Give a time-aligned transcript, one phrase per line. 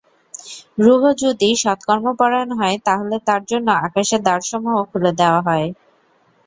[0.77, 5.67] রূহ যদি সৎকর্মপরায়ণ হয়, তাহলে তার জন্য আকাশের দ্বারসমূহ খুলে দেওয়া হয়।